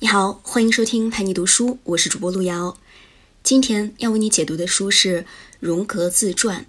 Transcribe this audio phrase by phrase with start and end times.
[0.00, 2.78] 你好，欢迎收听陪你读书，我是主播路遥。
[3.42, 5.22] 今天要为你解读的书是
[5.58, 6.60] 《荣格自传》。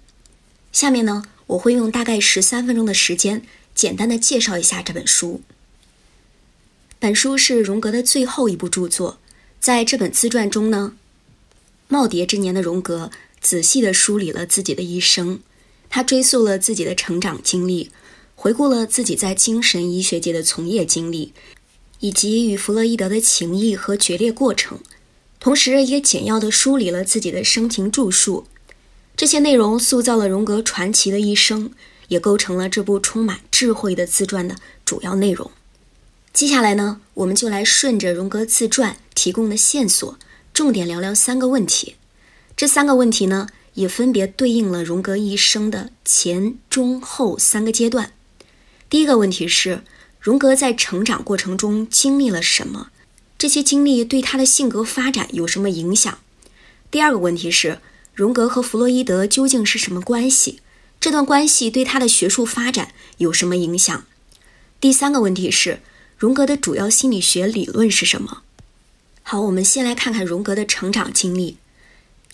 [0.72, 5.42] 下面呢，我会用大概十三分钟的时间，简单的介绍一下这本书。
[6.98, 9.20] 本书是荣格的最后一部著作，
[9.60, 10.96] 在这本自传中呢，
[11.90, 15.38] 耄耋之年的荣格仔细的梳理了自己的一生，
[15.88, 17.92] 他追溯了自己的成长经历，
[18.34, 21.32] 回顾了自己在精神医学界的从业经历。
[22.00, 24.80] 以及与弗洛伊德的情谊和决裂过程，
[25.38, 28.46] 同时也简要地梳理了自己的生平著述。
[29.16, 31.70] 这些内容塑造了荣格传奇的一生，
[32.08, 35.50] 也构成了这部充满智慧的自传的主要内容。
[36.32, 40.18] 接下来呢，我们就来顺着荣格自传提供的线索，
[40.54, 41.96] 重点聊聊三个问题。
[42.56, 48.12] 这三个问题呢，也分别对应了荣格一生的前、中、后三个阶段。
[48.88, 49.82] 第一个问题是。
[50.20, 52.90] 荣格在成长过程中经历了什么？
[53.38, 56.18] 这些经历对他的性格发展有什么影响？
[56.90, 57.78] 第二个问题是，
[58.14, 60.60] 荣格和弗洛伊德究竟是什么关系？
[61.00, 64.04] 这段关系对他的学术发展有什么影响？
[64.78, 65.80] 第三个问题是，
[66.18, 68.42] 荣格的主要心理学理论是什么？
[69.22, 71.56] 好，我们先来看看荣格的成长经历。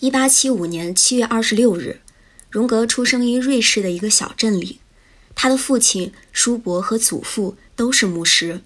[0.01, 2.01] 一八七五年七月二十六日，
[2.49, 4.79] 荣格出生于瑞士的一个小镇里，
[5.37, 7.55] 他的父亲、叔伯和祖父。
[7.77, 8.61] 都是牧师，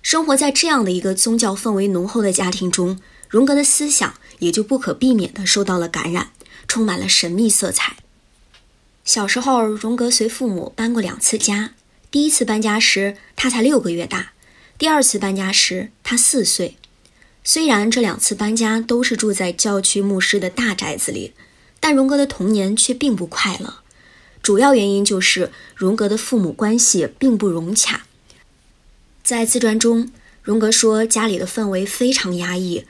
[0.00, 6.30] 生活在这样的一个宗教氛围浓厚的家庭中，荣格的思想也就不可避免地受到了感染，
[6.68, 7.96] 充满了神秘色彩。
[9.04, 11.72] 小时候，荣格随父母搬过两次家。
[12.12, 14.30] 第一次搬家时，他才六个月大；
[14.78, 16.76] 第二次搬家时，他四岁。
[17.42, 21.32] 虽然这两次搬家都是住在教区牧师的大宅子里，
[21.80, 23.80] 但荣格的童年却并不快乐。
[24.44, 28.04] 主要原因就是荣格的父母关系并不融洽。
[29.22, 30.10] 在自传中，
[30.42, 32.84] 荣格说家里的氛围非常压抑，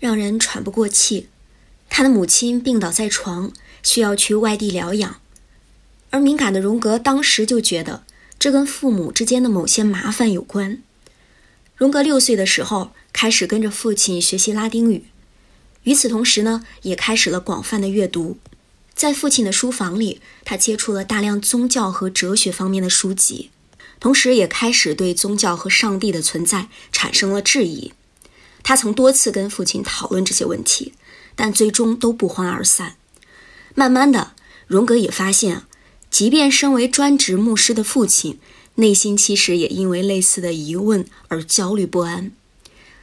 [0.00, 1.28] 让人喘不过气。
[1.90, 5.20] 他的母亲病倒在床，需要去外地疗养，
[6.08, 8.04] 而敏感的荣格当时就觉得
[8.38, 10.82] 这跟父母之间的某些麻烦有关。
[11.76, 15.04] 荣格六岁的时候开始跟着父亲学习拉丁语，
[15.82, 18.38] 与此同时呢，也开始了广泛的阅读。
[18.98, 23.50] 在父亲的书房里，他接触了大量宗教和哲学方面的书籍。
[24.00, 27.92] 同时，也开始对宗教和上帝的存在产生了质疑。
[28.64, 30.94] 他曾多次跟父亲讨论这些问题，
[31.36, 32.96] 但最终都不欢而散。
[33.76, 34.32] 慢慢的，
[34.66, 35.62] 荣格也发现，
[36.10, 38.40] 即便身为专职牧师的父亲，
[38.74, 42.32] 内心其实也因为类似的疑问而焦虑不安。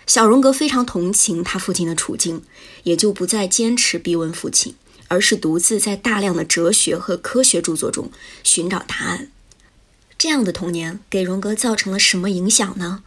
[0.05, 2.44] 小荣格非常同情他父亲的处境，
[2.84, 4.75] 也就不再坚持逼问父亲，
[5.07, 8.11] 而是独自在大量的哲学和科学著作中
[8.43, 9.29] 寻找答案。
[10.17, 13.03] 这样的童年给荣格造成了什么影响呢？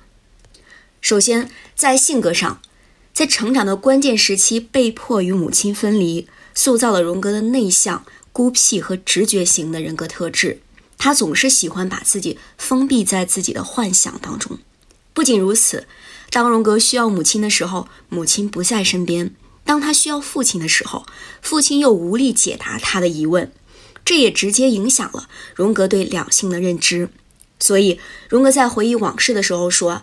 [1.00, 2.60] 首先，在性格上，
[3.14, 10.60] 在成长的关键时期被迫与母亲分离，塑造了荣格的内向、孤僻和直觉型的人格特质。
[10.98, 14.58] 他总是喜欢把自己封闭在自己的幻想当中。
[15.14, 15.86] 不仅如此，
[16.30, 19.28] 当荣格需要母亲的时候，母亲不在身边；
[19.68, 21.04] 当他需要父亲的时候，
[21.42, 23.52] 父亲又无力解答他的疑问。
[24.02, 27.10] 这也直接影响了荣格对两性的认知，
[27.60, 30.02] 所以荣格在回忆往事的时候说，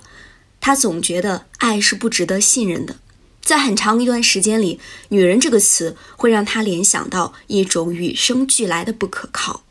[0.61, 2.97] 他总觉得爱是不值得信任的。
[3.41, 9.63] 在很长一段时间里，“女人”这个词会让他联想到一种与生俱来的不可靠，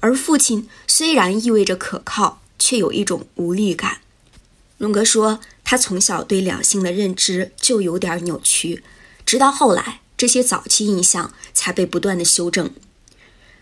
[0.00, 3.98] 而父亲虽然意味着可靠，却有一种无力感。
[4.78, 8.82] 荣格说，他从小对两性的认知就有点扭曲，
[9.28, 12.70] 直到后来，这些早期印象才被不断的修正。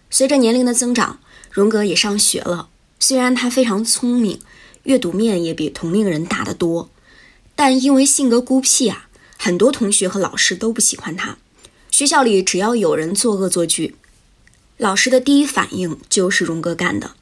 [0.08, 1.18] 随着年龄的增长，
[1.50, 2.68] 荣格也上学了。
[3.00, 4.38] 虽然他非常聪明，
[4.84, 6.88] 阅读面也比同龄人大得多，
[7.56, 11.36] 但因为性格孤僻啊，很多同学和老师都不喜欢他。
[11.90, 13.96] 学校里只要有人做恶作剧，
[14.76, 17.16] 老师的第一反应就是荣格干的。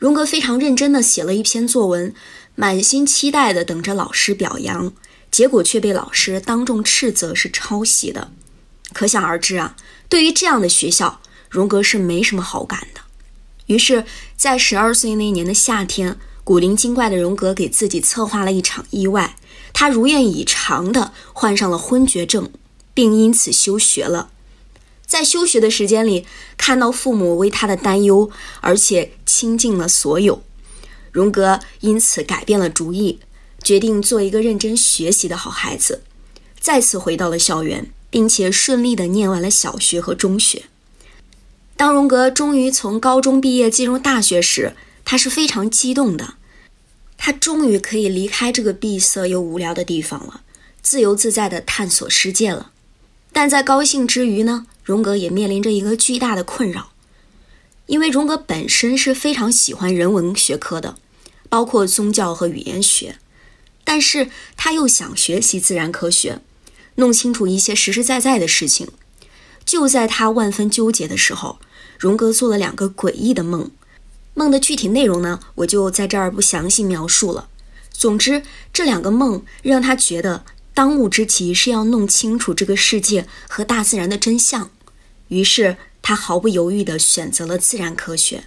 [0.00, 2.12] 荣格非常认真地写了一篇作文，
[2.56, 4.92] 满心期待地等着老师表扬，
[5.30, 8.32] 结果却被老师当众斥责是抄袭的。
[8.92, 9.76] 可想而知啊，
[10.08, 11.20] 对于这样的学校。
[11.48, 13.00] 荣格是没什么好感的，
[13.66, 14.04] 于是，
[14.36, 19.36] 在十二岁那年的夏天，古灵精怪的荣格给自己策划了一场意外，
[19.72, 22.50] 他如愿以偿的患上了昏厥症，
[22.92, 24.30] 并因此休学了。
[25.06, 26.26] 在休学的时间里，
[26.58, 28.28] 看到父母为他的担忧，
[28.60, 30.42] 而且倾尽了所有，
[31.12, 33.20] 荣格因此改变了主意，
[33.62, 36.02] 决定做一个认真学习的好孩子，
[36.60, 40.64] 再次回到了校园，并且顺利的念完了小学和中学。
[41.76, 44.74] 当荣格终于从高中毕业进入大学时，
[45.04, 46.34] 他是非常激动的。
[47.18, 50.42] 他终于可以离开这个闭塞又无聊的地方了，
[50.82, 52.70] 自由自在的探索世界了。
[53.32, 56.92] 但在高兴之余呢，荣格也面临着一个巨大的困扰，
[57.86, 60.96] 因为荣格本身是非常喜欢人文学科的，
[61.48, 63.18] 包括宗教和语言学，
[63.86, 66.40] 但是他又想学习自然科学，
[66.96, 68.88] 弄清楚一些实实在在的事情。
[69.64, 71.60] 就在他万分纠结的时候，
[71.96, 73.70] 荣格做了两个诡异的梦。
[74.34, 77.48] 梦的具体内容呢，我就在这儿不详细描述了。
[77.92, 78.42] 总之，
[78.72, 80.44] 这两个梦让他觉得
[80.74, 84.70] 当务之急是要弄清楚这个世界和大自然的真相。
[85.28, 88.44] 于是，他毫不犹豫地选择了自然科学。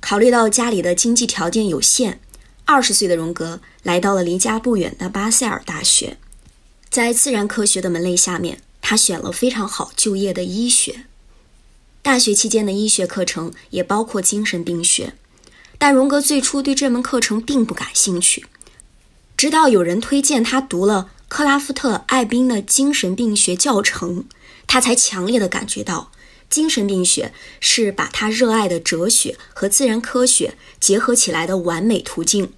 [0.00, 2.20] 考虑到家里的经济条件有限，
[2.66, 6.16] 二十岁的荣格来到了离家不远的巴塞尔大学，
[6.88, 11.04] 在自然科学的门类下面，他选了非常好就业的医学。
[12.00, 15.14] 大学期间的医学课程也包括精神病学，
[15.78, 18.46] 但荣格最初对这门课程并不感兴趣。
[19.36, 24.24] 直到有人推荐他读了克拉夫特·艾宾的精神病学教程，
[24.66, 26.10] 他才强烈的感觉到，
[26.48, 32.52] 精神病学是把他热爱的哲学和自然科学结合起来的完美途径。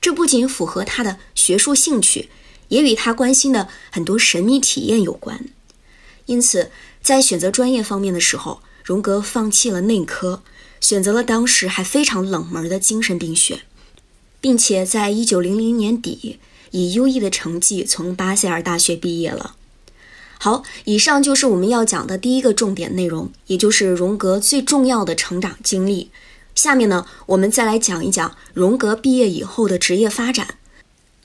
[0.00, 2.28] 这不仅符合他的学术兴趣，
[2.68, 5.46] 也与他关心的很多神秘体验有关。
[6.26, 6.70] 因此，
[7.02, 10.42] 在选择专业方面的时候，荣格放弃了内科，
[10.80, 13.62] 选择了当时还非常冷门的精神病学，
[14.40, 16.38] 并且在一九零零年底
[16.70, 19.56] 以优异的成绩从巴塞尔大学毕业了。
[20.38, 26.10] 好，以上就是我们要讲的第一个重点内容，也就是荣格最重要的成长经历。
[26.54, 30.56] 下面呢，我们再来讲一讲荣格毕业以后的职业发展，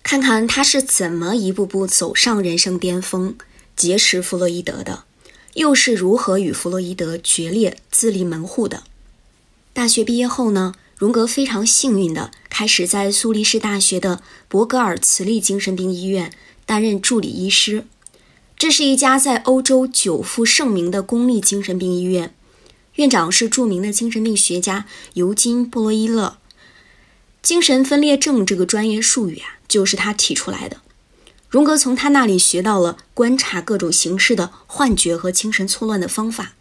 [0.01, 3.35] 看看他是怎么一步步走上人生巅峰，
[3.75, 5.03] 结识弗洛伊德的。
[5.55, 8.83] 又是如何与弗洛伊德决裂、自立门户的？
[9.73, 10.73] 大学毕业后呢？
[10.97, 16.33] 荣格非常幸运的开始在苏黎世大学的伯格尔茨利精神病医院
[16.65, 17.85] 担任助理医师。
[18.59, 22.35] 这是一家在欧洲久负盛名的公立精神病医院，
[22.95, 26.35] 院长是著名的精神病学家尤金·布洛伊勒。
[27.41, 30.81] 精神分裂症这个专业术语啊，就是他提出来的。
[31.47, 36.51] 荣格从他那里学到了观察各种形式的幻觉和精神错乱的方法，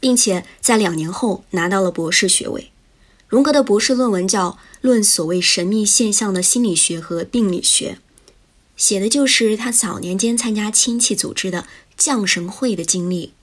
[0.00, 2.72] 并且在两年后拿到了博士学位。
[3.28, 4.50] 荣格的博士论文叫
[4.80, 7.98] 《论所谓神秘现象的心理学和病理学》，
[8.80, 11.66] 写的就是他早年间参加亲戚组织的
[11.98, 13.34] 降神会的经历。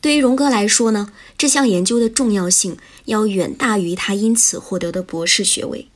[0.00, 5.88] 对于荣格来说呢，这项研究的重要性要远大于他因此获得的博士学位。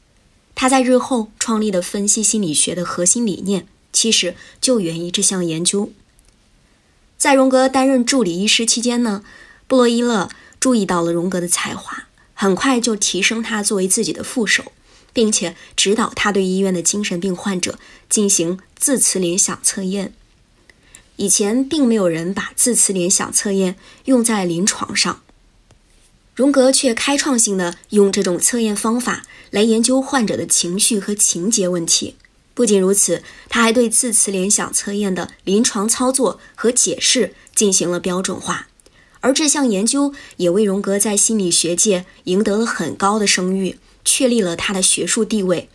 [0.54, 3.66] 他在日后创立的分析心理学的核心理念。
[3.94, 5.92] 其实就源于这项研究。
[7.18, 9.22] 在荣格担任助理医师期间呢，
[9.66, 14.72] 布洛伊勒注意到了荣格的才华，很快就提升他作为自己的副手，
[15.12, 17.78] 并且指导他对医院的精神病患者
[18.08, 20.12] 进行字词联想测验。
[21.16, 23.76] 以前并没有人把字词联想测验
[24.06, 25.22] 用在临床上，
[26.34, 32.16] 荣格却开创性的用这种测验方法来研究患者的情绪和情节问题。
[32.54, 38.68] 不仅如此，他还对字词联想测验的临床操作和解释进行了标准化，
[39.20, 45.68] 而这项研究也为荣格在心理学界赢得了很高的声誉，确立了他的学术地位。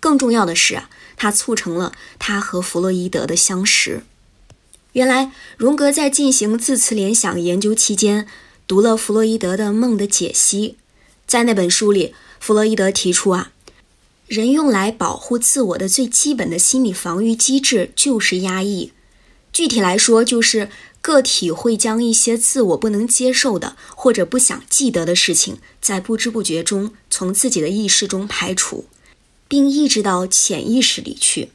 [0.00, 4.02] 更重要的是啊，他促成了他和弗洛伊德的相识。
[4.92, 8.26] 原来，荣格在进行字词联想研究期间，
[8.66, 10.68] 读了弗洛伊德的《梦的解析》。
[11.26, 13.52] 在那本书里，弗洛伊德提出啊。
[14.26, 18.92] 人用来保护自我的最基本的心理防御机制就是压抑。
[19.52, 20.70] 具体来说，就是
[21.02, 28.86] 个体会将一些自我不能接受的或者不想记得的事情，在不知不觉中从自己的意识中排除，
[29.48, 31.50] 并抑制到潜意识里去。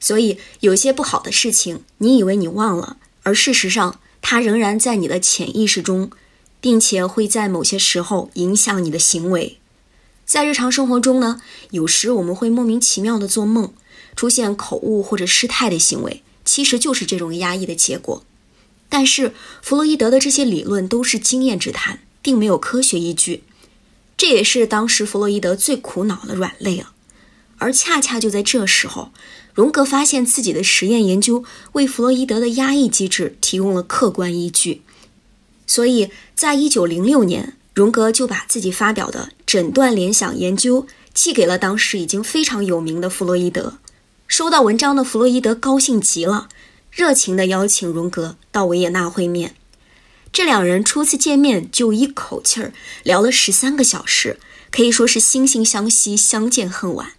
[0.00, 6.10] 所以，有些不好的事情，你以为你忘了，而事实上，它仍然在你的潜意识中，
[6.60, 9.58] 并且会在某些时候影响你的行为。
[10.26, 11.40] 在日常生活中呢，
[11.70, 13.72] 有时我们会莫名其妙的做梦，
[14.16, 18.24] 出现口误或者失态的行为，其实就是这种压抑的结果。
[18.88, 23.42] 但是弗洛伊德的这些理论都是经验之谈，并没有科学依据，
[24.16, 26.92] 这也是当时弗洛伊德最苦恼的软肋啊。
[27.58, 29.10] 而恰恰就在这时候，
[29.54, 34.82] 荣格发现自己的实验研究为弗洛伊德的压抑机制提供了客观依据，
[35.66, 37.54] 所以在一九零六年。
[37.74, 43.78] 荣格就把自己发表的诊断联想研究寄给了当时已经非常有名的弗洛伊德。
[44.26, 46.48] 收到文章的弗洛伊德高兴极了，
[46.98, 49.54] 热情地邀请荣格到维也纳会面。
[50.32, 52.72] 这两人初次见面就一口气儿
[53.04, 54.40] 聊了十三个小时，
[54.72, 57.12] 可以说是惺惺相惜，相见恨晚。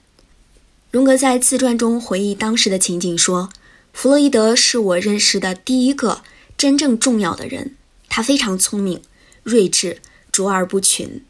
[0.92, 3.52] 荣格在自传中回忆当时的情景说
[3.94, 6.24] ：“弗洛伊德是我认识的第一个
[6.58, 7.78] 真正重要的人，
[8.10, 9.02] 他非常聪明、
[9.44, 11.24] 睿智、卓而不群。”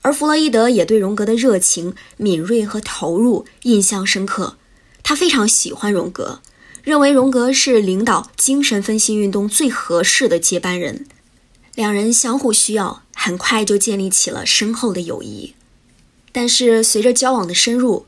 [0.00, 4.56] 而弗洛伊德也对荣格的热情、敏锐和投入印象深刻，
[5.02, 6.40] 他非常喜欢荣格，
[6.82, 11.06] 认为荣格是领导精神分析运动最合适的接班人。
[11.74, 15.54] 两人相互需要，很快就建立起了深厚的友谊。
[16.32, 18.06] 但是随着交往的深入，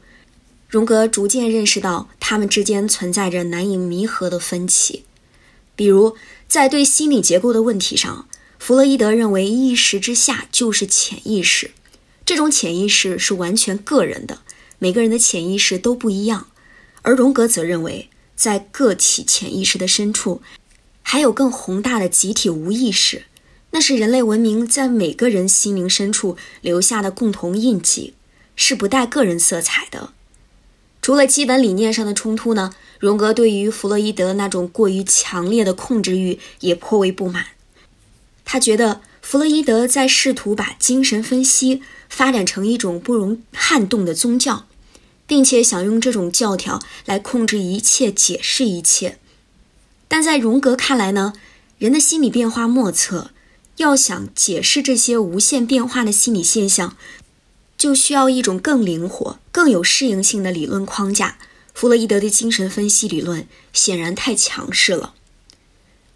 [0.68, 5.04] 荣格逐渐认识到他们之间存在着难以弥合的分歧，
[5.74, 11.70] 比如在对心理结构的问题上，弗洛伊德认为意识之下就是潜意识，
[12.24, 14.42] 这种潜意识是完全个人的，
[14.78, 16.46] 每个人的潜意识都不一样；
[17.02, 18.08] 而荣格则认为，
[18.40, 20.40] 在个体潜意识的深处，
[21.02, 23.24] 还有更宏大的集体无意识，
[23.72, 28.14] 那是人类文明在每个人心灵深处留下的共同印记，
[28.56, 30.14] 是不带个人色彩的。
[31.02, 37.44] 除了基本理念上的冲突呢，荣格对于弗洛伊德那种过于强烈的控制欲也颇为不满。
[38.46, 44.64] 他觉得弗洛伊德在试图把精神分析发展成一种不容撼动的宗教，
[45.30, 49.20] 并且想用这种教条来控制一切、解释一切。
[50.08, 51.34] 但在荣格看来呢，
[51.78, 53.30] 人的心理变化莫测，
[53.76, 56.96] 要想解释这些无限变化的心理现象。
[57.78, 61.38] 就需要一种更灵活、更有适应性的理论框架。
[61.72, 65.14] 弗洛伊德的精神分析理论显然太强势了。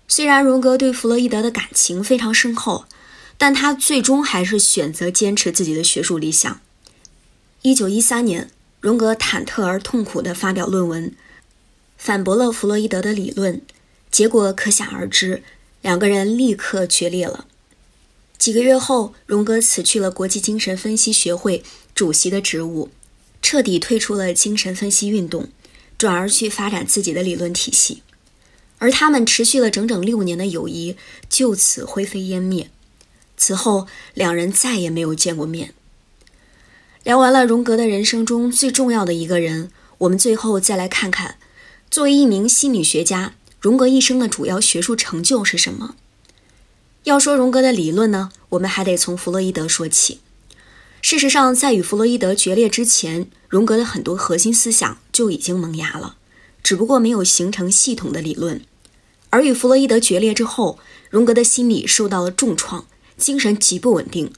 [0.09, 2.87] 虽然荣格对弗洛伊德的感情非常深厚，
[3.39, 6.61] 但他最终还是选择坚持自己的学术理想。
[7.63, 8.51] 一九一三年，
[8.85, 11.11] 荣格忐忑而痛苦地发表论文，
[11.97, 13.63] 反驳了弗洛伊德的理论，
[14.11, 15.43] 结果可想而知，
[15.81, 17.47] 两个人立刻决裂了。
[18.37, 21.65] 几个月后，荣格辞去了国际精神分析学会
[21.95, 22.91] 主席的职务，
[23.41, 25.49] 彻底退出了精神分析运动，
[25.97, 28.03] 转而去发展自己的理论体系。
[28.77, 30.99] 而他们持续了整整六年的友谊
[31.31, 32.69] 就此灰飞烟灭。
[33.39, 35.73] 此后，两人再也没有见过面。
[37.05, 41.37] 聊完了荣格的人生中最重要的一个人，我们最后再来看看，
[41.91, 45.97] 作为一名心理学家，荣格一生的主要学术成就是什么？
[47.03, 50.21] 要说荣格的理论呢，我们还得从弗洛伊德说起。
[51.03, 56.17] 事实上，在与弗洛伊德决裂之前，荣格的很多核心思想就已经萌芽了，
[56.63, 58.63] 只不过没有形成系统的理论。
[59.29, 60.79] 而与弗洛伊德决裂之后，
[61.11, 62.87] 荣格的心理受到了重创，
[63.19, 64.33] 精神极不稳定，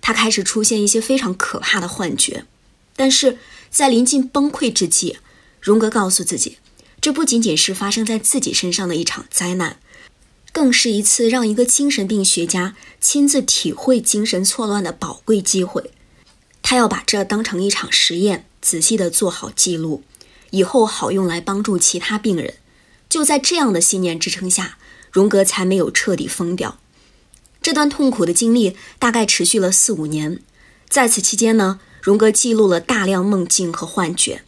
[0.00, 2.44] 他开始出现一些非常可怕的幻觉。
[2.96, 3.38] 但是
[3.70, 5.16] 在临近崩溃之际，
[5.60, 6.58] 荣格告诉自己，
[7.00, 9.78] 这不仅仅是发生在自己身上的一场灾难。
[10.52, 15.92] 更是一次让一个精神病学家亲自体会精神错乱的宝贵机会。
[16.60, 20.02] 他要把这当成一场实验，仔细地做好记录，
[20.50, 22.54] 以后好用来帮助其他病人。
[23.08, 24.76] 就在这样的信念支撑下，
[25.12, 26.78] 荣格才没有彻底疯掉。
[27.62, 30.40] 这段痛苦的经历大概持续了四五年，
[30.88, 34.42] 在此期间呢，荣格记录了大量梦境和幻觉，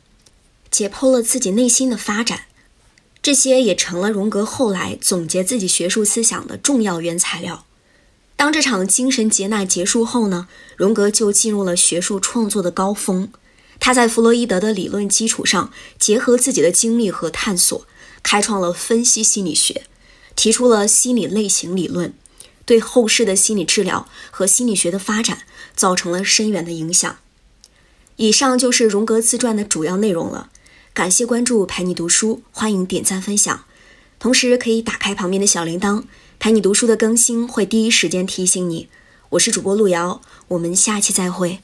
[0.71, 2.45] 解剖了自己内心的发展。
[3.21, 7.67] 这些也成了荣格后来总结自己学术思想的重要原材料。
[8.35, 13.29] 当这场精神劫难结束后呢，荣格就进入了学术创作的高峰。
[13.79, 17.87] 他在弗洛伊德的理论基础上，结合自己的经历和探索，
[18.23, 19.85] 开创了分析心理学，
[20.35, 22.13] 提出了心理类型理论，
[22.65, 25.43] 对后世的心理治疗和心理学的发展
[25.75, 27.17] 造成了深远的影响。
[28.17, 30.51] 以上就是荣格自传的主要内容了。
[30.95, 33.65] 感谢关注陪你读书，欢迎点赞分享，
[34.19, 36.05] 同时可以打开旁边的小铃铛，
[36.39, 38.89] 陪你读书的更新会第一时间提醒你。
[39.31, 41.61] 我是主播路遥，我们下期再会。